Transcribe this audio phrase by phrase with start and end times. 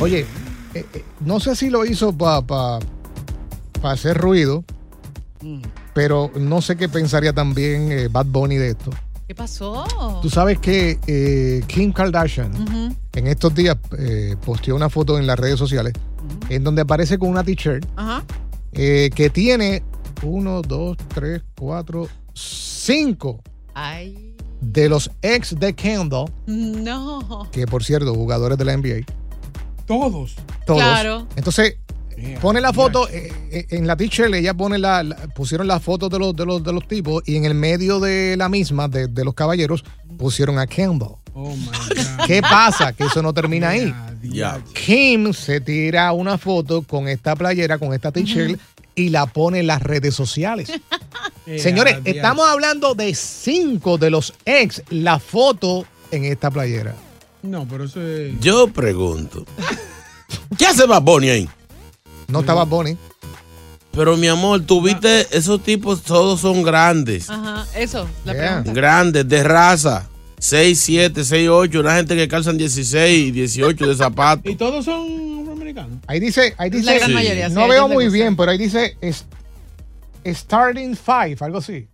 [0.00, 0.26] Oye,
[0.74, 2.78] eh, eh, no sé si lo hizo para pa,
[3.80, 4.64] pa hacer ruido,
[5.94, 8.90] pero no sé qué pensaría también eh, Bad Bunny de esto.
[9.26, 9.84] ¿Qué pasó?
[10.22, 15.38] Tú sabes que eh, Kim Kardashian en estos días eh, posteó una foto en las
[15.38, 15.92] redes sociales
[16.48, 17.86] en donde aparece con una t-shirt
[18.72, 19.82] eh, que tiene
[20.22, 23.40] uno, dos, tres, cuatro, cinco
[23.74, 24.34] Ay.
[24.60, 27.48] de los ex de Kendall, No.
[27.52, 29.04] que por cierto, jugadores de la NBA.
[29.90, 30.36] Todos.
[30.66, 30.80] Todos.
[30.82, 31.26] Claro.
[31.36, 31.76] Entonces,
[32.40, 36.08] pone la foto, eh, eh, en la t-shirt ella pone la, la- pusieron las fotos
[36.10, 39.08] de los, de, los, de los tipos y en el medio de la misma, de,
[39.08, 39.84] de los caballeros,
[40.16, 41.16] pusieron a Kendall.
[41.34, 42.26] Oh my God.
[42.26, 42.92] ¿Qué pasa?
[42.92, 43.92] Que eso no termina ahí.
[44.74, 48.60] Kim se tira una foto con esta playera, con esta t-shirt
[48.94, 50.70] y la pone en las redes sociales.
[51.58, 56.94] Señores, estamos hablando de cinco de los ex, la foto en esta playera.
[57.42, 58.38] No, pero eso es.
[58.40, 59.44] Yo pregunto,
[60.58, 61.48] ¿qué hace Bad Bunny ahí?
[62.28, 62.96] No estaba Bonnie.
[63.92, 67.28] Pero mi amor, tú viste, esos tipos todos son grandes.
[67.28, 67.66] Ajá.
[67.74, 68.42] Eso, la Yeah.
[68.62, 68.72] pregunta.
[68.72, 70.06] Grandes, de raza.
[70.38, 71.80] 6, 7, 6, 8.
[71.80, 74.50] Una gente que calzan 16 y 18 de zapatos.
[74.50, 75.98] Y todos son afroamericanos.
[76.06, 77.14] Ahí dice, ahí dice, La gran Sí.
[77.14, 77.48] mayoría.
[77.48, 79.24] sí, no veo muy bien, pero ahí dice es-
[80.24, 81.88] starting five, algo así.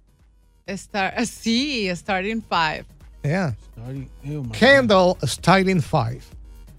[0.67, 2.85] Star- sí, starting five.
[3.27, 3.55] Yeah.
[4.53, 6.21] Kendall starting five.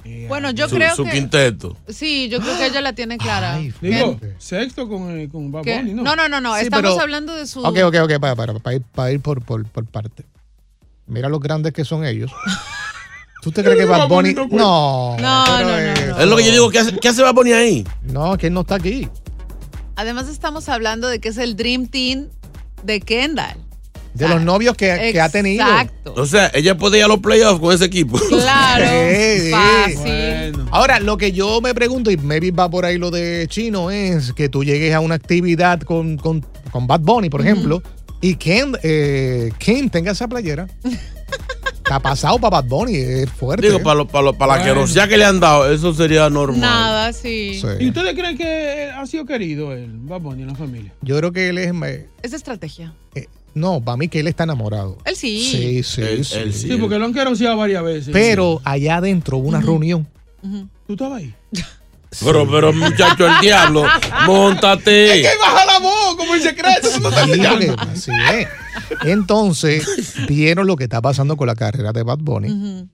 [0.04, 0.28] Yeah.
[0.30, 1.12] Bueno, yo Su, creo su que.
[1.12, 1.76] quinteto.
[1.90, 3.56] Sí, yo creo que ella la tiene clara.
[3.56, 6.04] Ay, Digo, sexto con, eh, con Bad Bunny, ¿no?
[6.04, 6.56] no, no, no, no.
[6.56, 7.60] Sí, Estamos pero- hablando de su.
[7.62, 10.24] Ok, ok, ok, para, para, para ir, para ir por, por, por parte.
[11.08, 12.32] Mira lo grandes que son ellos.
[13.42, 14.34] ¿Tú te crees que Bad Bunny?
[14.34, 14.48] No.
[15.18, 16.20] No, no, no.
[16.20, 17.88] Es lo que yo digo, ¿qué hace, qué hace Bad Bunny ahí?
[18.04, 19.08] No, que él no está aquí.
[19.96, 22.28] Además, estamos hablando de que es el Dream Team
[22.84, 23.58] de Kendall.
[24.18, 25.64] De los novios que, que ha tenido.
[25.66, 26.14] Exacto.
[26.18, 28.20] O sea, ella puede ir a los playoffs con ese equipo.
[28.30, 28.86] Claro.
[28.86, 29.52] Sí, sí.
[29.52, 29.98] Fácil.
[30.02, 30.68] Bueno.
[30.72, 34.34] Ahora, lo que yo me pregunto, y maybe va por ahí lo de chino, es
[34.34, 37.82] que tú llegues a una actividad con, con, con Bad Bunny, por ejemplo,
[38.22, 40.68] y Ken, eh, Ken tenga esa playera.
[41.88, 43.66] Está pasado para Bad Bunny, es fuerte.
[43.68, 44.74] Digo, para, lo- para, lo- para la Bueno.
[44.74, 46.60] querosidad que le han dado, eso sería normal.
[46.60, 47.60] Nada, sí.
[47.62, 47.68] Sí.
[47.80, 50.92] ¿Y ustedes creen que ha sido querido el Bad Bunny en la familia?
[51.02, 51.72] Yo creo que él es.
[52.24, 52.94] Es estrategia.
[53.16, 54.98] eh, no, para mí que él está enamorado.
[55.06, 55.42] Él sí.
[55.52, 56.38] Sí, sí, Él- sí.
[56.38, 58.10] él Sí, porque lo han queroseado varias veces.
[58.14, 60.08] Pero allá adentro hubo una reunión.
[60.86, 61.34] ¿Tú estabas ahí?
[62.24, 63.84] Pero, pero, muchacho, el diablo,
[64.26, 65.24] montate.
[65.42, 66.88] baja la voz, como en secreto.
[66.88, 68.48] eso no está Sí, así es.
[69.04, 72.88] Entonces, vieron lo que está pasando con la carrera de Bad Bunny.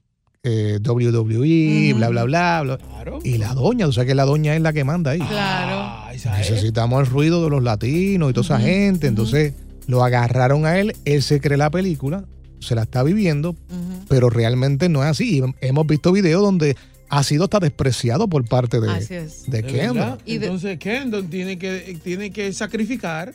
[0.44, 2.78] Eh, WWE, bla, bla, bla, bla.
[2.78, 3.20] Claro.
[3.24, 5.20] Y la doña, tú sabes que la doña es la que manda ahí.
[5.20, 5.76] Claro.
[5.78, 6.26] Ah, es.
[6.26, 9.08] Necesitamos el ruido de los latinos y toda esa gente.
[9.08, 9.54] Entonces
[9.88, 12.26] lo agarraron a él, él se cree la película,
[12.60, 13.56] se la está viviendo,
[14.08, 15.40] pero realmente no es así.
[15.40, 16.76] Y hemos visto videos donde
[17.10, 19.44] ha sido hasta despreciado por parte de, Así es.
[19.50, 20.18] de ¿De Kendall.
[20.26, 23.34] Y de- Entonces Kendall tiene que, tiene que sacrificar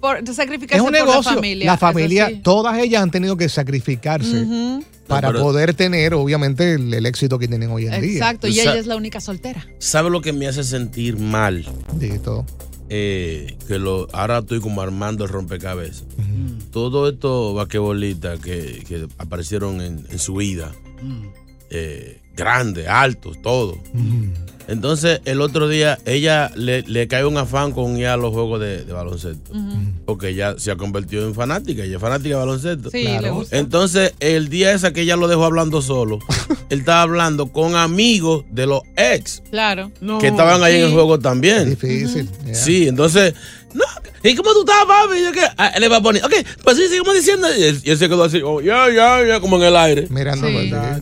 [0.00, 1.30] por sacrificarse Es un por negocio.
[1.30, 1.66] la familia.
[1.66, 2.40] La familia, sí.
[2.42, 4.46] todas ellas han tenido que sacrificarse
[5.06, 8.12] para pero- poder tener, obviamente, el, el éxito que tienen hoy en día.
[8.14, 9.64] Exacto, y ella es la única soltera.
[9.78, 11.64] ¿Sabe lo que me hace sentir mal?
[11.94, 12.46] Dito.
[12.94, 16.04] Eh, que lo, ahora estoy como armando el rompecabezas.
[16.72, 20.72] Todo estos vaquebolistas que, que aparecieron en, en su vida,
[21.70, 23.78] eh, grandes, altos, todo.
[24.68, 28.60] Entonces, el otro día, ella le, le cae un afán con ir a los juegos
[28.60, 29.52] de, de baloncesto.
[30.06, 32.90] Porque ella se ha convertido en fanática, ella es fanática de baloncesto.
[32.90, 33.58] Sí, le gusta.
[33.58, 36.18] Entonces, el día ese que ella lo dejó hablando solo,
[36.70, 39.90] él estaba hablando con amigos de los ex Claro.
[40.20, 41.70] que estaban ahí en el juego también.
[41.70, 42.28] Difícil.
[42.52, 43.34] Sí, entonces,
[43.74, 43.84] no,
[44.22, 45.18] ¿y cómo tú estás, papi?
[45.18, 45.40] Y yo, ¿qué?
[45.56, 46.32] Ah, él le va a poner, ok,
[46.62, 47.48] pues sí, seguimos diciendo.
[47.56, 50.06] Y él, y él se quedó así, oh, ya, ya, ya, como en el aire.
[50.10, 50.54] Mirando Sí.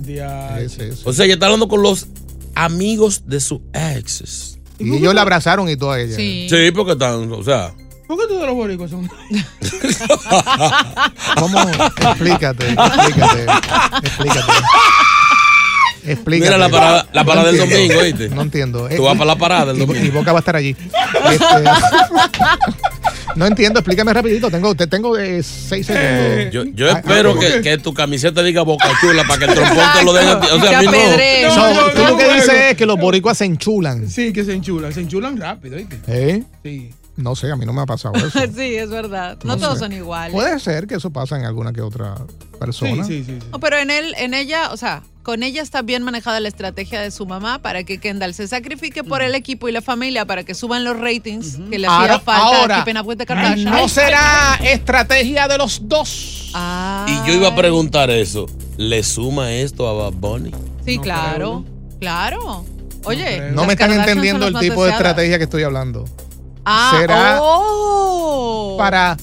[0.07, 1.03] Sí, sí, sí.
[1.05, 2.07] O sea, ella está hablando con los
[2.55, 4.59] amigos de sus exes.
[4.79, 6.17] Y ellos la abrazaron y toda ella.
[6.17, 6.47] Sí.
[6.49, 7.73] Sí, porque están, o sea.
[8.07, 9.09] ¿Por qué todos los boricuas son?
[11.39, 11.61] ¿Cómo?
[11.61, 13.47] Explícate, explícate,
[14.03, 14.53] explícate.
[16.07, 16.51] Explícate.
[16.51, 18.29] Mira la parada- la parada del entiendo, domingo, ¿oíste?
[18.31, 18.89] No entiendo.
[18.89, 20.07] Tú vas para la parada del Y- domingo.
[20.07, 20.75] Y Boca va a estar allí.
[21.31, 21.45] Este,
[23.37, 24.51] no entiendo, explícame rapidito.
[24.51, 26.53] Tengo, te tengo de seis segundos.
[26.53, 29.85] Yo, yo espero ah, que, que tu camiseta diga boca chula para que el trompón
[29.99, 30.47] te lo den a ti.
[30.53, 31.55] O sea, a mí no.
[31.55, 34.09] So, No, no, tú lo que dices es que los boricuas se enchulan.
[34.09, 34.93] Sí, que se enchulan.
[34.93, 35.99] Se enchulan rápido, ¿viste?
[36.07, 36.43] ¿Eh?
[36.63, 36.91] Sí.
[37.17, 38.39] No sé, a mí no me ha pasado eso.
[38.55, 39.37] Sí, es verdad.
[39.45, 39.81] No, No todos sé.
[39.81, 40.33] son iguales.
[40.33, 42.15] Puede ser que eso pasa en alguna que otra
[42.59, 43.05] persona.
[43.05, 43.39] Sí, sí, sí.
[43.41, 43.47] sí.
[43.53, 47.01] No, pero en él, en ella, o sea, con ella está bien manejada la estrategia
[47.01, 50.43] de su mamá para que Kendall se sacrifique por el equipo y la familia para
[50.43, 55.57] que suban los ratings que le hacía Ahora, falta ahora, a no será estrategia de
[55.57, 56.51] los dos.
[56.53, 58.47] Ah, Y yo iba a preguntar eso.
[58.77, 60.51] ¿Le suma esto a Bad Bunny?
[60.85, 61.65] Sí, No claro,
[62.01, 62.65] claro.
[63.05, 66.07] Oye, No me están entendiendo el tipo de estrategia que estoy hablando.
[66.65, 68.75] Ah, será oh.
[68.77, 69.17] Para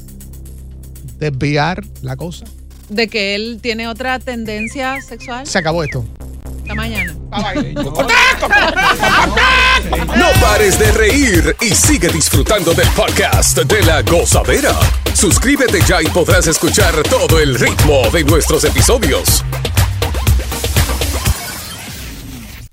[1.19, 2.45] desviar la cosa.
[2.89, 5.47] De que él tiene otra tendencia sexual.
[5.47, 6.03] Se acabó esto.
[6.61, 7.15] Hasta mañana.
[10.17, 14.73] No pares de reír y sigue disfrutando del podcast de la gozadera.
[15.13, 19.43] Suscríbete ya y podrás escuchar todo el ritmo de nuestros episodios.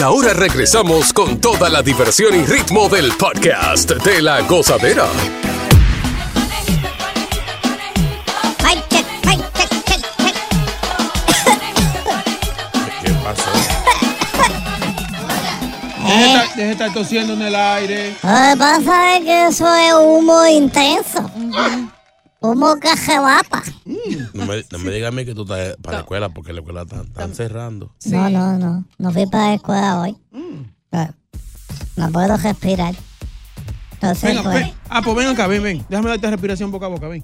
[0.00, 5.04] Y ahora regresamos con toda la diversión y ritmo del podcast de la gozadera.
[13.02, 13.50] ¿Qué pasó?
[16.06, 18.16] Deje de estar- deje estar tosiendo en el aire.
[18.22, 21.30] Lo que pasa es que eso es humo intenso.
[22.40, 23.62] Humo que rebata.
[24.34, 26.60] No me, no me digas a mí que tú estás para la escuela porque la
[26.60, 27.92] escuela está- están cerrando.
[28.06, 28.84] No, no, no.
[28.98, 30.16] No fui para la escuela hoy.
[30.90, 31.14] Claro.
[31.96, 32.94] No puedo respirar.
[33.94, 34.72] Entonces, Venga, pues, ven.
[34.88, 35.84] Ah, pues ven acá, ven, ven.
[35.90, 37.22] Déjame darte respiración boca a boca, ven.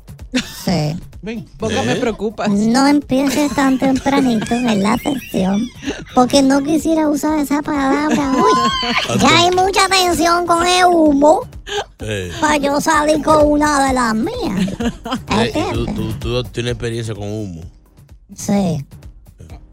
[0.62, 0.94] sí.
[1.22, 1.46] Ven.
[1.58, 2.50] Poco me preocupas.
[2.50, 5.66] No empieces tan tempranito en la sección
[6.14, 9.18] porque no quisiera usar esa palabra hoy.
[9.20, 11.40] Ya hay mucha tensión con el humo
[12.40, 14.68] Para yo salir con una de las mías.
[15.38, 17.62] eh, y tú, tú- tú tienes experiencia con humo.
[18.34, 18.84] Sí.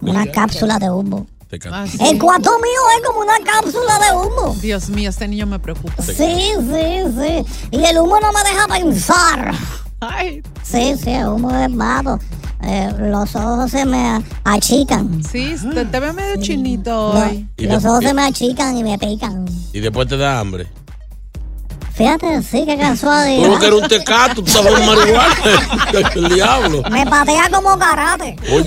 [0.02, 1.28] Una cápsula de humo.
[1.50, 1.98] Te ca- Ah, sí.
[2.02, 4.56] El cuarto mío es como una cápsula de humo.
[4.62, 6.02] Dios mío, este niño me preocupa.
[6.04, 7.46] Sí, sí, sí.
[7.72, 9.54] Y el humo no me deja pensar.
[10.00, 12.20] Ay, Sí, sí, el humo es malo.
[12.66, 15.22] Eh, los ojos se me achican.
[15.24, 17.48] sí, te, te medio chinito hoy.
[17.58, 19.46] Y los ojos y- se me achican y me pican.
[19.74, 20.68] Y después te da hambre.
[21.94, 23.48] Fíjate, sí, qué Tú casualidad.
[23.48, 25.36] lo que era un tecato, tú estabas en marihuana.
[26.16, 26.82] El diablo.
[26.90, 28.36] Me patea como karate.
[28.52, 28.64] Oye,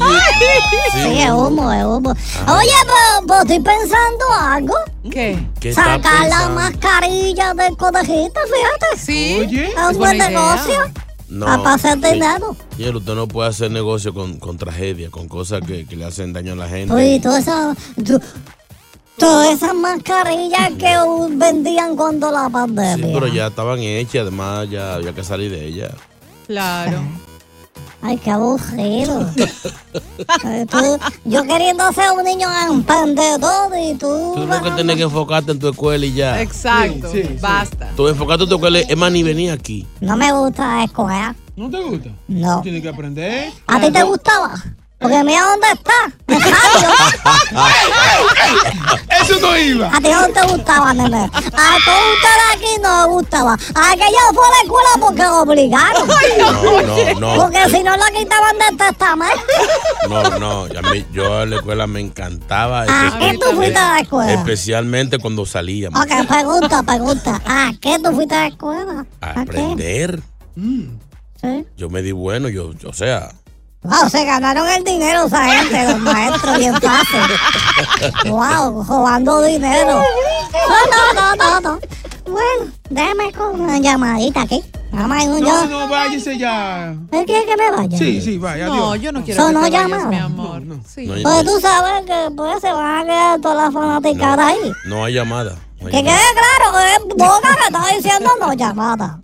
[0.92, 2.10] Sí, es humo, es humo.
[2.10, 4.74] Oye, pero, pero estoy pensando algo.
[5.10, 5.44] ¿Qué?
[5.58, 8.98] ¿Qué Sacar la mascarilla del conejito, fíjate.
[9.04, 9.38] Sí.
[9.40, 9.70] Oye.
[9.70, 10.92] Es un buen negocio.
[11.28, 11.50] No.
[11.50, 12.12] A pasar sí.
[12.12, 12.56] dinero.
[12.76, 16.32] Señor, usted no puede hacer negocio con, con tragedia, con cosas que, que le hacen
[16.32, 16.94] daño a la gente.
[16.94, 17.76] Oye, todas esas.
[19.18, 20.94] Todas esas mascarillas que
[21.36, 23.14] vendían cuando la Sí, pandemia.
[23.14, 25.92] pero ya estaban hechas, además ya había que salir de ellas.
[26.46, 27.00] Claro.
[28.02, 29.26] Ay, qué aburrido.
[30.70, 34.32] Tú- yo queriendo ser un niño emprendedor y tú.
[34.34, 36.40] Tú lo que tienes que enfocarte en tu escuela y ya.
[36.42, 37.10] Exacto.
[37.10, 37.36] Sí, sí, sí.
[37.40, 37.88] Basta.
[37.96, 39.86] Tú enfocarte en tu escuela, es más, ni venir aquí.
[40.00, 41.34] No me gusta escoger.
[41.56, 42.10] ¿No te gusta?
[42.28, 42.60] No.
[42.60, 43.50] Tienes que aprender.
[43.66, 44.54] ¿A ti te gustaba?
[44.98, 46.12] Porque mira dónde está.
[49.46, 49.88] No iba.
[49.96, 51.24] A ti no te gustaba, nene.
[51.24, 53.52] A todos ustedes aquí no les gustaba.
[53.54, 56.08] A que yo fue a la escuela porque lo obligaron.
[56.08, 57.42] No, no, no.
[57.42, 59.36] Porque si no lo quitaban del testamento.
[60.08, 60.78] No, no.
[60.78, 62.82] A mí, yo a la escuela me encantaba.
[62.82, 64.32] ¿A qué tú fuiste a la escuela?
[64.32, 66.00] Especialmente cuando salíamos.
[66.00, 67.42] Ok, pregunta, pregunta.
[67.44, 69.06] ¿A qué tú fuiste a la escuela?
[69.20, 69.40] A ¿A qué?
[69.40, 70.20] aprender.
[71.40, 71.66] Sí.
[71.76, 73.30] Yo me di bueno, yo, yo, o sea.
[73.86, 78.30] Wow, se ganaron el dinero esa gente, los maestros, bien fácil.
[78.30, 80.02] Wow, robando dinero.
[80.68, 81.78] No, no, no, no, no.
[82.24, 84.62] Bueno, déjame con una llamadita aquí.
[84.92, 85.66] No, yo.
[85.66, 86.94] no, váyase ya.
[87.12, 87.98] ¿Él quiere que me vaya?
[87.98, 88.66] Sí, sí, vaya.
[88.68, 89.00] No, adiós.
[89.02, 90.08] yo no quiero Son que no te vayas, llamadas.
[90.08, 90.62] mi amor.
[90.62, 94.72] No hay, Pues tú sabes que pues se van a quedar todas las fanaticadas ahí.
[94.86, 95.56] no hay llamada.
[95.80, 99.20] no hay Que quede claro, es boca que está diciendo no llamada.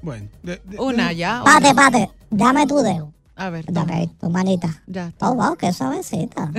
[0.00, 1.42] Bueno, de- de- Una ya.
[1.42, 1.52] una.
[1.60, 3.12] Pate, pate, dame tu dedo.
[3.34, 3.64] A ver.
[3.68, 4.68] Dame tu manita.
[4.86, 5.08] Ya.
[5.08, 5.30] está.
[5.30, 6.50] Oh, wow, qué suavecita.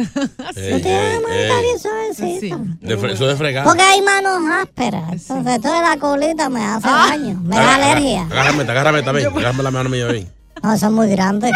[0.56, 2.58] Ey, Tú tienes una manita bien suavecita.
[2.58, 2.78] Sí.
[2.82, 3.64] De eso de fregar.
[3.64, 5.12] Porque hay manos ásperas.
[5.12, 7.08] Entonces, toda la colita me hace Ah.
[7.10, 7.40] daño.
[7.44, 8.24] Me da alergia.
[8.24, 9.28] Agárrame, agárrame también.
[9.28, 10.30] Agárrame la mano mía, ven.
[10.64, 11.52] No, son muy grandes.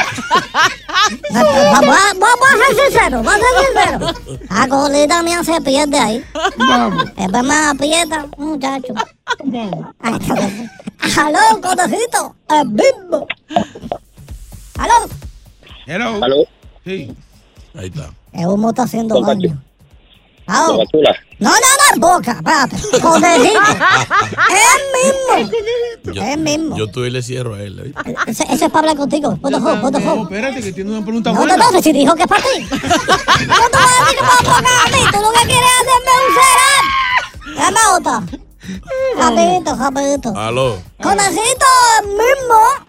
[1.32, 4.50] vamos, a, vamos a ser sinceros, vamos a ser sinceros.
[4.50, 6.24] La colita mía se pierde ahí.
[6.58, 8.94] Vamos, Después me aprieta, muchacho.
[11.18, 12.36] Aló, conejito.
[12.50, 13.28] El mismo.
[14.78, 14.94] Aló.
[15.86, 16.24] Hello.
[16.24, 16.36] ¿Aló?
[16.86, 17.14] Sí.
[17.78, 18.12] Ahí está.
[18.34, 19.62] El humo está haciendo Don daño.
[20.92, 21.14] Chula.
[21.40, 22.78] No, no, no, en boca, espérate.
[23.02, 23.60] Conejito.
[24.50, 26.14] El mismo.
[26.14, 26.78] Yo, El mismo.
[26.78, 27.94] yo tú y le cierro a él.
[28.28, 29.38] Ese, ese es para hablar contigo.
[29.42, 30.32] What the No, fuck.
[30.32, 31.58] espérate, que tiene una pregunta No, no, buena.
[31.72, 32.48] no, si dijo que es para ti.
[32.70, 35.00] No te voy a decir vas a mí.
[35.12, 37.56] Tú lo que quieres es hacerme un serán.
[37.58, 38.40] Dame otra.
[39.18, 40.38] Rapidito, rapidito.
[40.38, 40.82] Aló.
[41.02, 41.66] Conejito
[42.02, 42.87] el mismo.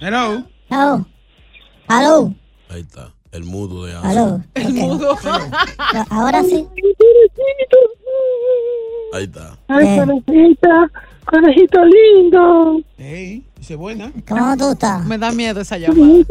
[0.00, 0.44] Hello.
[0.70, 1.06] Aló.
[1.88, 2.34] Aló.
[2.68, 3.12] Ahí está.
[3.32, 4.10] El mudo de Anson.
[4.10, 4.40] Aló.
[4.54, 4.72] El Ok.
[4.74, 5.16] mudo.
[6.10, 6.66] Ahora sí.
[9.12, 9.56] Ahí está.
[9.68, 10.68] Eh, conejito,
[11.24, 12.80] conejito lindo.
[12.98, 14.12] Hey, dice buena.
[14.28, 15.04] ¿Cómo tú estás?
[15.06, 16.24] Me da miedo esa llamada.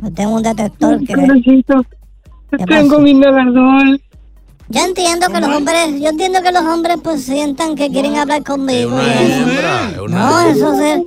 [0.00, 1.14] Yo tengo un detector que...
[1.14, 1.82] Conejito,
[2.56, 4.00] ¿Qué tengo mi navegador.
[4.68, 6.00] Yo entiendo que los hombres...
[6.00, 8.94] Yo entiendo que los hombres pues sientan que quieren hablar Es conmigo.
[8.94, 9.42] una y eso.
[9.48, 9.90] hembra.
[9.90, 11.04] Es una No, eso se...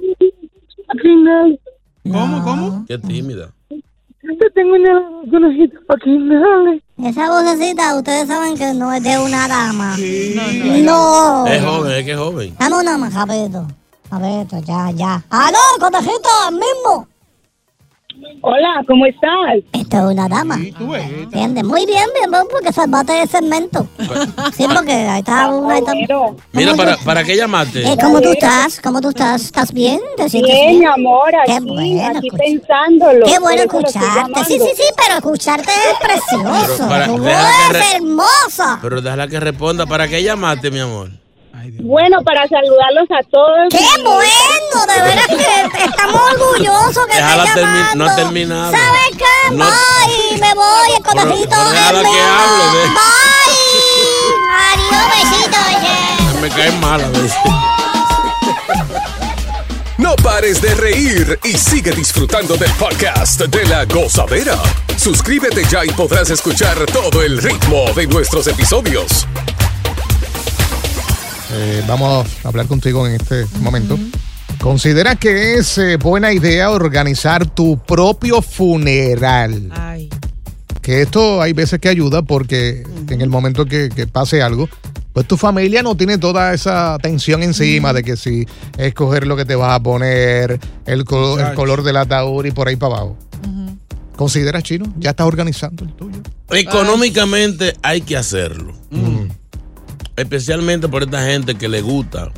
[2.11, 2.85] ¿Cómo, cómo?
[2.87, 3.49] Qué tímida.
[3.69, 6.81] Yo tengo un conejito aquí, dale.
[7.03, 9.95] Esa vocecita, ustedes saben que no es de una dama.
[9.95, 10.35] Sí.
[10.83, 11.45] No.
[11.45, 12.55] Es joven, es que es joven.
[12.59, 13.67] Dame una más, rapidito.
[14.09, 15.23] Rapidito, ya, ya.
[15.29, 17.07] ¡Aló, conejito, el mismo!
[18.41, 19.31] Hola, ¿cómo estás?
[19.73, 20.55] Esta es una dama.
[20.57, 21.03] Sí, tú ves.
[21.03, 23.87] Entiende, muy bien, bien, bien, porque salvaste el segmento.
[24.55, 25.73] Sí, porque ahí está una...
[25.73, 25.93] Ahí está...
[26.51, 27.81] Mira, ¿Cómo ¿para, ¿para qué llamaste?
[27.91, 28.79] Eh, ¿Cómo tú estás?
[28.81, 29.43] ¿Cómo tú estás?
[29.45, 29.99] ¿Estás bien?
[30.17, 30.79] ¿Te sientes Bien, bien?
[30.79, 32.45] mi amor, Qué aquí, bueno aquí escuchar.
[32.45, 33.25] pensándolo.
[33.25, 34.43] Qué bueno escucharte.
[34.45, 36.75] Sí, sí, sí, pero escucharte es precioso.
[36.77, 38.79] Pero para- Tu voz deja que es re- hermosa.
[38.81, 39.85] Pero déjala que responda.
[39.85, 41.09] ¿Para qué llamaste, mi amor?
[41.57, 41.71] Ay.
[41.79, 43.69] Bueno, para saludarlos a todos.
[43.71, 44.85] ¡Qué bueno!
[44.87, 47.95] De veras que estamos orgullosos que Déjala estés llamando.
[48.05, 48.71] no ha terminado.
[48.71, 49.51] ¿Sabes qué?
[49.55, 51.55] No- Bye, me voy, el conejito.
[51.71, 52.87] déjala es que hable, ve.
[52.89, 53.95] Bye.
[54.73, 55.81] Adiós, besitos.
[55.81, 56.41] yeah.
[56.41, 57.33] Me cae mal a veces.
[59.97, 64.57] No pares de reír y sigue disfrutando del podcast de la gozadera.
[64.97, 69.25] Suscríbete ya y podrás escuchar todo el ritmo de nuestros episodios.
[71.57, 73.97] Eh, vamos a hablar contigo en este momento.
[74.59, 79.69] ¿Consideras que es eh, buena idea organizar tu propio funeral?
[79.71, 80.09] Ay.
[80.81, 84.69] Que esto hay veces que ayuda porque en el momento que, que pase algo,
[85.13, 88.45] pues tu familia no tiene toda esa tensión encima de que si
[88.77, 91.55] escoger lo que te vas a poner, el, colo- el Muchacho.
[91.55, 93.17] color del ataúd y por ahí para abajo.
[94.15, 94.85] ¿Consideras, Chino?
[94.97, 96.19] ¿Ya estás organizando el tuyo?
[96.51, 98.73] Económicamente hay que hacerlo.
[100.15, 102.31] Especialmente por esta gente que le gusta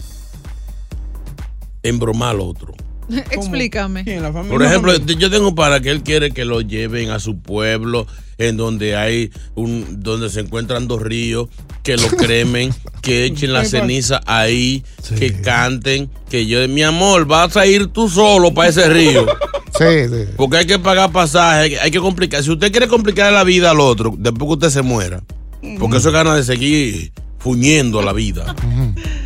[1.84, 2.74] embromar al otro.
[3.31, 4.03] Explícame.
[4.50, 8.07] Por ejemplo, yo tengo para que él quiere que lo lleven a su pueblo,
[8.38, 11.50] en donde hay un, donde se encuentran dos ríos,
[11.84, 14.84] que lo cremen, que echen la ceniza ahí,
[15.17, 19.25] que canten, que yo, mi amor, vas a ir tú solo para ese río.
[19.77, 20.31] Sí, sí.
[20.36, 22.41] Porque hay que pagar pasaje, hay que complicar.
[22.41, 25.22] Si usted quiere complicar la vida al otro, después que usted se muera,
[25.77, 28.56] porque eso es ganas de seguir fuñendo la vida.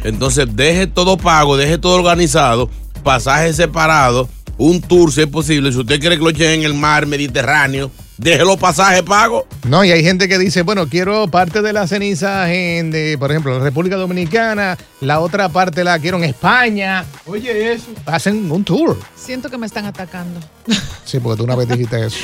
[0.03, 2.69] Entonces, deje todo pago, deje todo organizado,
[3.03, 5.71] pasaje separado, un tour si es posible.
[5.71, 7.91] Si usted quiere que lo echen en el mar Mediterráneo,
[8.21, 9.45] deje los pasajes pagos.
[9.67, 13.31] No, y hay gente que dice, bueno, quiero parte de las cenizas en, de, por
[13.31, 17.03] ejemplo, la República Dominicana, la otra parte la quiero en España.
[17.25, 17.87] Oye, eso.
[18.05, 18.97] Hacen un tour.
[19.15, 20.39] Siento que me están atacando.
[21.03, 22.15] Sí, porque tú una vez dijiste eso.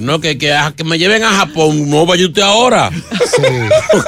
[0.00, 2.86] No, que, que, que me lleven a Japón, no vaya usted ahora.
[2.86, 3.00] Acá.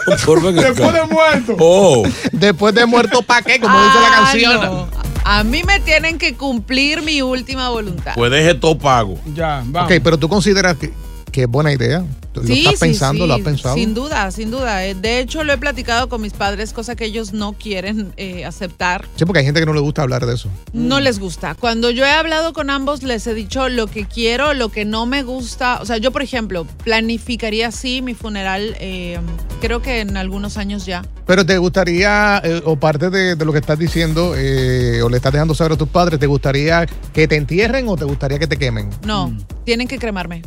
[0.06, 1.56] Después de muerto.
[1.60, 2.02] Oh.
[2.32, 3.60] Después de muerto, ¿pa' qué?
[3.60, 4.60] Como dice la Ah, canción.
[4.64, 4.88] no.
[5.24, 8.14] A mí me tienen que cumplir mi última voluntad.
[8.16, 9.18] Pues deje todo pago.
[9.34, 9.90] Ya, vamos.
[9.92, 10.92] Ok, pero tú consideras que,
[11.30, 12.04] que es buena idea.
[12.34, 13.24] ¿Lo Sí, estás sí, pensando?
[13.24, 13.74] sí, ¿Lo has pensado?
[13.74, 14.84] Sin duda, sin duda.
[14.86, 18.44] Eh, De hecho, lo he platicado con mis padres, cosa que ellos no quieren eh,
[18.44, 19.06] aceptar.
[19.16, 20.48] Sí, porque hay gente que no le gusta hablar de eso.
[20.72, 21.54] No les gusta.
[21.54, 25.06] Cuando yo he hablado con ambos, les he dicho lo que quiero, lo que no
[25.06, 25.80] me gusta.
[25.82, 29.18] O sea, yo, por ejemplo, planificaría así mi funeral, eh,
[29.60, 31.02] creo que en algunos años ya.
[31.26, 35.16] Pero te gustaría, eh, o parte de, de lo que estás diciendo, eh, o le
[35.16, 38.46] estás dejando saber a tus padres, ¿te gustaría que te entierren o te gustaría que
[38.46, 38.90] te quemen?
[39.04, 40.42] No, tienen que cremarme.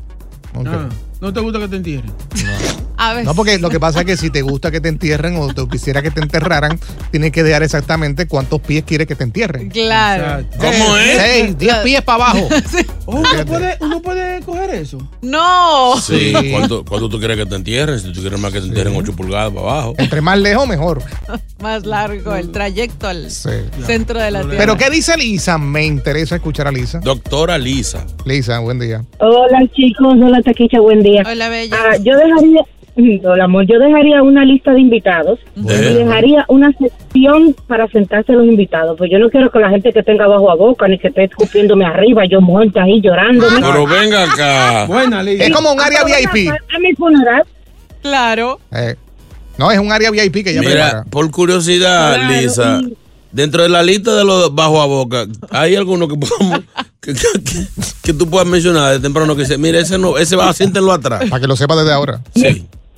[0.56, 0.68] Ok.
[0.68, 0.90] Ah,
[1.22, 2.12] ¿No te gusta que te entierren?
[3.12, 3.24] A.
[3.24, 5.68] No, porque lo que pasa es que si te gusta que te entierren o te
[5.68, 6.80] quisiera que te enterraran,
[7.12, 9.70] tienes que dejar exactamente cuántos pies quieres que te entierren.
[9.70, 10.46] Claro.
[10.58, 11.18] ¿Cómo es?
[11.18, 12.50] Seis, diez pies para abajo.
[13.06, 14.98] Oh, ¿uno, puede, uno puede coger eso.
[15.22, 15.96] No.
[16.00, 16.32] Sí,
[16.88, 19.52] cuando tú quieres que te entierren, si tú quieres más que te entierren 8 pulgadas
[19.52, 19.94] para abajo.
[19.98, 21.04] Entre más lejos, mejor.
[21.62, 23.50] Más largo el trayecto al Sí.
[23.86, 24.58] centro de la tierra.
[24.58, 25.58] Pero ¿qué dice Lisa?
[25.58, 27.00] Me interesa escuchar a Lisa.
[27.00, 28.06] Doctora Lisa.
[28.26, 29.04] Lisa, buen día.
[29.20, 31.24] Hola chicos, hola Taquicha, buen día.
[31.30, 31.76] Hola, Bella.
[31.78, 32.62] Ah, yo dejaría,
[33.44, 38.96] amor, yo dejaría una lista de invitados y dejaría una sección para sentarse los invitados,
[38.98, 41.24] pues yo no quiero que la gente que tenga bajo a boca ni que esté
[41.26, 43.60] escupiéndome arriba, yo muerta ahí llorándome.
[43.62, 44.86] Pero venga acá.
[44.86, 45.22] Buena.
[45.24, 46.50] Es como un área VIP.
[46.50, 47.44] A mi funeral.
[48.02, 48.60] Claro.
[48.72, 48.96] Eh,
[49.58, 51.04] no, es un área VIP que ya Mira, prepara.
[51.10, 52.94] por curiosidad, Claro, Lisa, y-
[53.32, 56.62] dentro de la lista de los bajo a boca, ¿hay alguno que podamos,
[57.02, 57.66] que, que- que-
[58.04, 61.24] que tú puedas mencionar de temprano que dice, mira, ese no, ese va, siéntenlo atrás?
[61.30, 62.20] Para que lo sepa desde ahora.
[62.36, 62.66] Sí.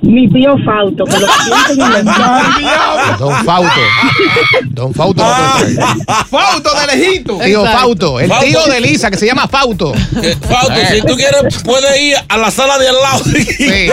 [0.00, 3.68] Mi tío Fausto, que lo sienten en la Don Fauto.
[4.70, 5.76] Don te trae.
[6.30, 7.38] Fauto de lejito.
[7.38, 7.78] Tío Exacto.
[7.80, 8.20] Fauto.
[8.20, 8.46] El Fauto.
[8.46, 9.92] tío de Lisa, que se llama Fauto.
[10.22, 13.24] Eh, Fausto, si tú quieres, puedes ir a la sala de al lado.
[13.24, 13.88] Sí.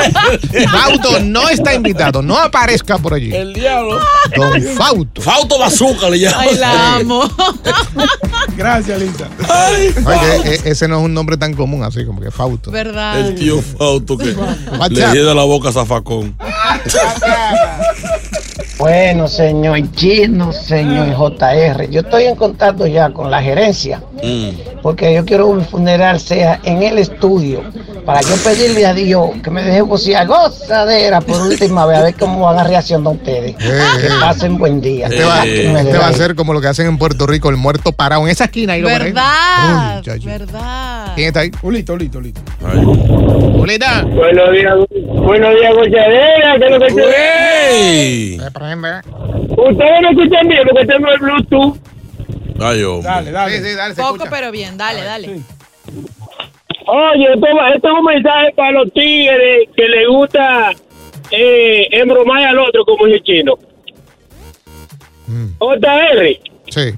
[0.72, 2.22] Fauto no está invitado.
[2.22, 3.34] No aparezca por allí.
[3.34, 4.00] El diablo.
[4.36, 5.22] Don Fauto.
[5.22, 6.40] Fausto Bazooka le llaman.
[6.50, 7.24] Ay, la amo.
[8.56, 9.28] Gracias, Lisa.
[10.06, 12.70] Oye, e- ese no es un nombre tan común así como que Fauto.
[12.72, 13.20] ¿Verdad?
[13.20, 14.26] El tío Fausto que
[14.90, 16.34] le llega la boca a facão.
[16.40, 17.75] Ah,
[18.78, 24.82] Bueno, señor Chino, señor JR, yo estoy en contacto ya con la gerencia Mm.
[24.82, 27.62] porque yo quiero que mi funeral sea en el estudio
[28.06, 32.16] para yo pedirle a Dios que me deje gozar gozadera por última vez a ver
[32.16, 33.56] cómo van a reaccionar ustedes.
[33.60, 35.08] Eh, Que pasen buen día.
[35.08, 37.58] Este va, me este va a ser como lo que hacen en Puerto Rico, el
[37.58, 38.74] muerto parado en esa esquina.
[38.74, 38.88] Ahí lo.
[38.90, 40.02] ¿Verdad?
[40.06, 40.20] Uy.
[40.26, 41.14] ¿Verdad?
[41.16, 41.52] ¿Quién está ahí?
[41.64, 42.42] Olito, olito, olito.
[43.54, 44.04] Julita.
[44.04, 44.74] Buenos días,
[45.24, 46.56] buenos días, gozadera.
[46.60, 46.94] ¿Qué es lo que
[47.76, 48.38] ¡Ey!
[48.54, 49.02] Prende.
[49.58, 51.78] Ustedes me escuchan bien porque tengo el Bluetooth.
[52.60, 53.10] Ay, hombre.
[53.10, 53.58] Dale, dale.
[53.58, 54.32] Sí, sí, dale, se Poco, escucha.
[54.32, 54.78] pero bien.
[54.78, 55.28] Dale, dale.
[56.88, 60.72] Oye, esto, esto es un mensaje para los tigres que les gusta
[61.32, 63.54] eh, embromar al otro, como dice el chino.
[65.28, 65.48] Mm.
[65.60, 66.94] JR, Sí.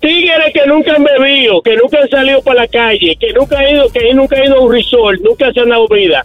[0.00, 3.68] tigres que nunca han bebido, que nunca han salido para la calle, que nunca han
[3.74, 6.24] ido, que nunca han ido a un resort, nunca se han dado vida.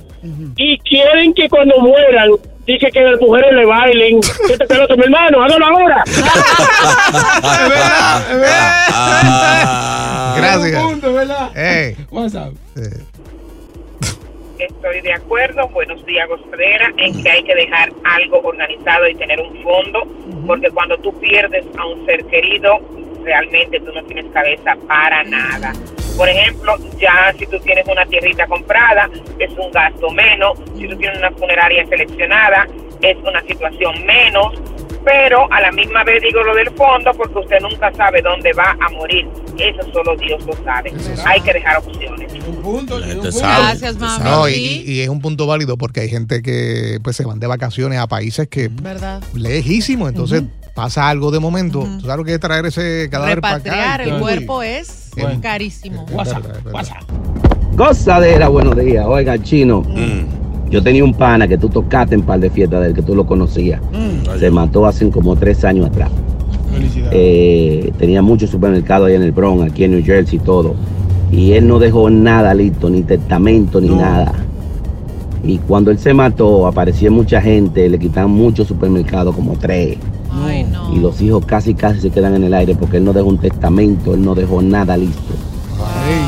[0.55, 2.29] Y quieren que cuando mueran,
[2.65, 4.19] dice que las mujeres le bailen.
[4.47, 5.43] ¿Qué te peloto, mi hermano?
[5.43, 6.03] Hágalo ahora.
[7.55, 9.61] Es verdad, es verdad.
[9.67, 10.35] Ah.
[10.37, 10.73] Gracias.
[14.59, 19.39] Estoy de acuerdo, buenos días, gozadera, en que hay que dejar algo organizado y tener
[19.39, 20.07] un fondo,
[20.47, 22.79] porque cuando tú pierdes a un ser querido,
[23.23, 25.73] realmente tú no tienes cabeza para nada.
[26.17, 30.95] Por ejemplo, ya si tú tienes una tierrita comprada, es un gasto menos, si tú
[30.97, 32.67] tienes una funeraria seleccionada,
[33.01, 34.53] es una situación menos,
[35.03, 38.75] pero a la misma vez digo lo del fondo porque usted nunca sabe dónde va
[38.79, 39.27] a morir.
[39.57, 40.91] Eso solo Dios lo sabe.
[41.25, 42.33] Hay que dejar opciones.
[42.33, 42.95] Un punto.
[42.95, 43.29] Un punto.
[43.37, 44.23] Gracias, mamá.
[44.23, 47.99] No, y, es un punto válido porque hay gente que pues se van de vacaciones
[47.99, 49.21] a países que ¿Verdad?
[49.33, 50.43] lejísimos, entonces
[50.75, 53.69] pasa algo de momento, tú sabes lo que es traer ese cadáver para acá.
[53.71, 55.39] Repatriar el cuerpo es Bueno.
[55.41, 56.05] carísimo.
[57.75, 59.05] Gozadera, buenos días.
[59.07, 59.83] Oiga, chino.
[60.69, 63.25] Yo tenía un pana que tú tocaste en par de fiestas del que tú lo
[63.25, 63.81] conocías.
[64.39, 66.11] Se mató hace como tres años atrás.
[67.11, 70.75] Eh, tenía muchos supermercados ahí en el Bronx, aquí en New Jersey y todo.
[71.31, 74.33] Y él no dejó nada listo, ni testamento, ni nada.
[75.43, 79.97] Y cuando él se mató, apareció mucha gente, le quitaron muchos supermercados, como tres.
[80.93, 83.37] Y los hijos casi casi se quedan en el aire porque él no dejó un
[83.37, 85.33] testamento, él no dejó nada listo.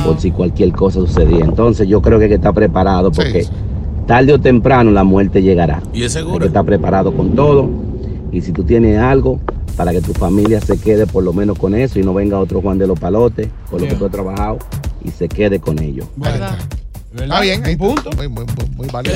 [0.06, 1.46] Por si cualquier cosa sucedía.
[1.46, 3.46] Entonces yo creo que hay que estar preparado porque
[4.06, 5.82] tarde o temprano la muerte llegará.
[5.94, 6.40] Y es Hay seguro.
[6.40, 7.70] que estar preparado con todo.
[8.32, 9.40] Y si tú tienes algo,
[9.76, 12.62] para que tu familia se quede por lo menos con eso y no venga otro
[12.62, 14.58] Juan de los Palotes, por lo que tú has trabajado,
[15.04, 16.06] y se quede con ello.
[17.16, 18.10] Está bien, ahí punto.
[18.18, 19.16] Muy, muy, muy, muy válido.